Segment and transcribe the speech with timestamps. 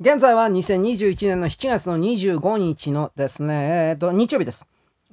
[0.00, 4.68] 現在は2021年の7月の25日のですね、えっ、と、日曜日です。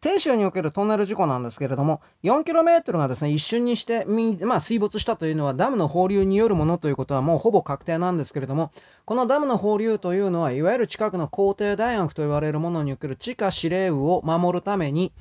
[0.00, 4.06] 鄭州におけるトンネル事故なんですけれども、4km がですね、一瞬にして、
[4.40, 8.72] まあ、水没したというのはダムの放流によるものということはもうほぼ確定なんですけれども、
[9.04, 15.12] このダムの放流というのは、いわゆる近くの皇帝大学と言われるものにおける地下司令部を守るために、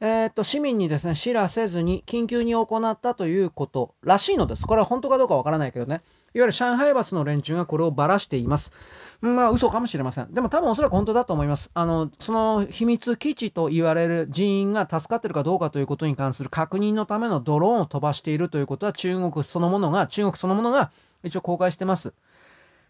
[0.00, 4.64] えー、っと、市民にですね、知らせずに緊急に行ったということらしいのです。
[4.64, 6.02] これは本当かどうかわからないけどね。
[6.34, 8.72] いわゆる上海バスの連中がこれをばらしています。
[9.20, 10.32] まあ嘘かもしれません。
[10.32, 11.70] でも多分おそらく本当だと思います。
[11.74, 20.92] あの、その秘密基地と言われる人員が助かってるかどうかということに関する確認のためのドローンを飛ばしているということは中国そのものが、中国そのものが
[21.24, 22.14] 一応公開してます。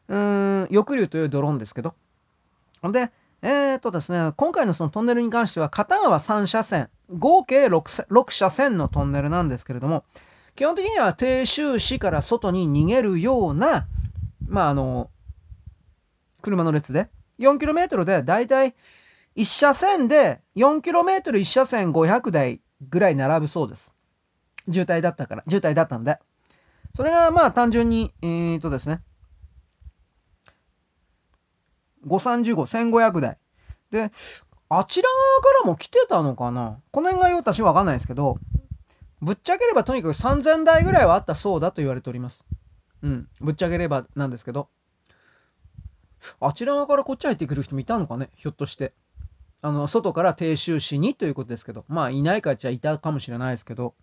[0.09, 1.95] うーん、翼竜というドローンですけど。
[2.83, 10.05] で、えー、っとですね、今回のそのトンネルに関しては片側3車線、合計 6, 6車線のトンネルなんですけれども、
[10.55, 13.87] 基本的には低収市から外に逃げるような、
[14.47, 15.11] まああの、
[16.43, 18.75] 車の列で、4km でだいたい
[19.37, 23.95] 1車線で 4km1 車線500台ぐらい並ぶそうです。
[24.71, 26.19] 渋滞だったから、渋滞だったんで。
[26.95, 29.01] それがまあ単純に、えー、とですね、
[32.07, 32.55] 535、
[32.91, 33.39] 1500台。
[33.91, 34.11] で、
[34.71, 36.79] あちら側からも来てたのかな？
[36.91, 38.39] この辺が私わかんないですけど、
[39.21, 42.45] ぶっちゃければとにかく3000台ぐらいはあったそうだと言われております。
[43.03, 43.29] うん。
[43.41, 44.69] ぶっちゃければなんですけど。
[46.41, 48.31] あちら側からこっち入ってくる人もいたのかね？
[48.37, 48.93] ひょっとして。
[49.61, 51.85] あの、外から停収しにということですけど。
[51.89, 53.95] まあ、いないかっちゃいたかもしれないですけど。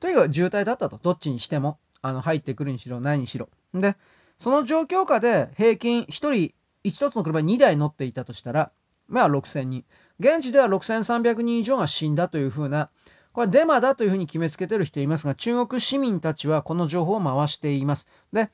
[0.00, 0.98] とにかく渋滞だったと。
[1.02, 1.78] どっちにしても。
[2.00, 3.50] あの、入ってくるにしろ、何にしろ。
[3.74, 3.96] で、
[4.38, 8.72] その状況下で平均1人、1つの車に2台乗っていたとしたら、
[9.06, 9.84] まあ6000人。
[10.22, 12.90] 現地では6300人以上が死んだというふうな、
[13.32, 18.06] これデマだというふうに決めつけてる人いますが、中国市民たちはこの情報を回しています。
[18.32, 18.50] で、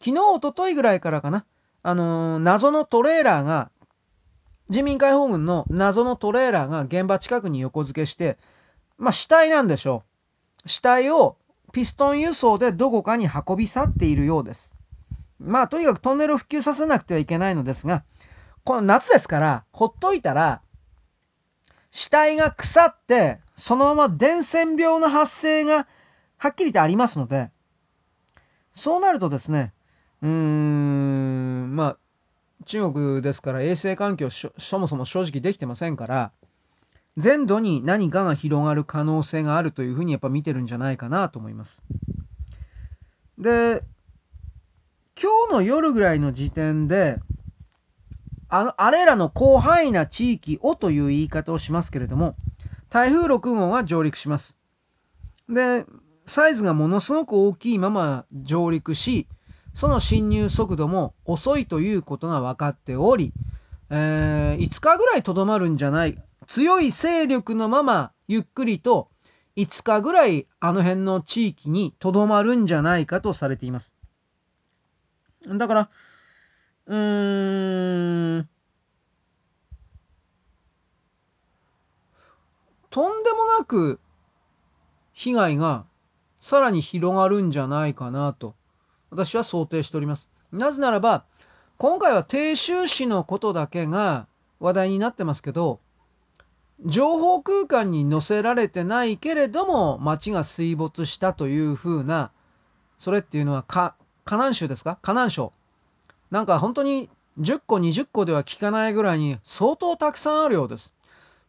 [0.00, 1.44] 昨日、おとといぐらいからかな、
[1.82, 3.70] あのー、謎のトレーラーが、
[4.70, 8.38] 人民解放軍の謎のトレーラーが現場近くに横付けして、
[8.96, 10.04] まあ、死体なんでしょ
[10.64, 10.68] う。
[10.68, 11.36] 死体を
[11.72, 14.74] ピストン輸送でどこかに運び去っているようです。
[15.40, 18.04] まあ、とにかくトンネルを普及させなくてはいけないのですが、
[18.64, 20.62] この夏ですから、ほっといたら、
[21.92, 25.86] 死体が腐って、そのまま伝染病の発生が
[26.38, 27.50] はっきりとありますので、
[28.72, 29.72] そうなるとですね、
[30.22, 31.96] うーん、まあ、
[32.64, 36.32] 中国ですから衛生環境そもそも正直できてませんから、
[37.18, 41.82] 全土に何かが広がる可能性があるというふうにやっぱ見てるんじゃないかなと思います。
[43.38, 43.84] で、
[45.20, 47.20] 今日の夜ぐらいの時点で、
[48.54, 52.36] あの、あれらの広範囲な地域をという言い方をしますけれども、
[52.90, 54.58] 台風6号が上陸します。
[55.48, 55.86] で、
[56.26, 59.26] サイズがものすごく大きいまま上陸し、
[59.72, 63.32] その侵入速度も遅いということが分かっており、
[63.88, 69.08] えー、5日ぐらいとどまるんじゃない、強い勢力のままゆっくりと
[69.56, 73.94] 5日ぐらいあの辺の地域にとどまるんじゃないかとされています。
[75.46, 75.90] だから、
[76.92, 78.48] うーん、
[82.90, 83.98] とんでもなく
[85.14, 85.86] 被害が
[86.42, 88.54] さらに広がるんじゃないかなと
[89.10, 90.30] 私は想定しております。
[90.52, 91.24] なぜならば、
[91.78, 94.26] 今回は低収支のことだけが
[94.60, 95.80] 話題になってますけど、
[96.84, 102.32] 情報空間に載せられてないけれども街が水没したというふうな、
[102.98, 103.94] それっていうのは、河
[104.30, 104.98] 南省ですか？
[105.00, 105.54] 河南省。
[106.32, 107.10] なんか本当に
[107.40, 110.94] 10個20個では効かないぐらいに相当たくさんあるようです。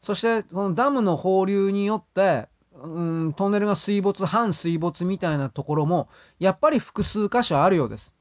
[0.01, 8.13] そして、このダムの放流によって、うん、トンネルが水没、半水没みたいなところも、やっぱり複数箇所あるようです。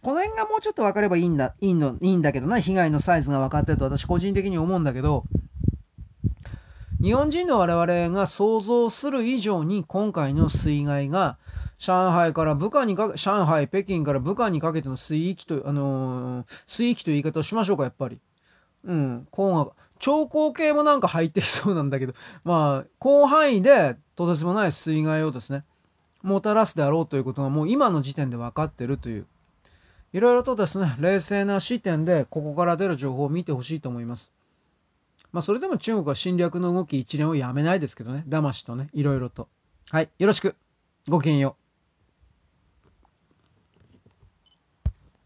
[0.00, 5.24] この辺がもうちょっと分かればいいんだ、いいの、いいんだけどな、被害のサイズが分かってると私個人的に思うんだけど、
[7.00, 11.36] 日本人の我々が想像する以上に今回の水害が
[11.78, 18.18] 上海から武漢にかけ、上海、北京から武漢にかけての水域と、あのー、水域という言い方をしましょうか、やっぱり。
[18.84, 25.64] うん、こうが、長江系もなんか入ってきそうなんだけど、 まあ、広範囲でとてつもない水害をですね、
[26.22, 29.26] もたらすであろうということがもう今の時点で分かってるという、
[30.14, 34.32] いろいろとですね、冷静な視点でここから出る情報を見てほしいと思います。
[35.32, 39.48] まあ、それでも中国は侵略の動き一連をやめないですけどね、騙しとね、いろいろと。
[39.90, 40.56] はい、よろしく。
[41.08, 41.65] ごきげんよう。